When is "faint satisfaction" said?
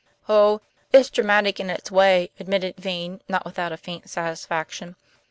3.77-4.95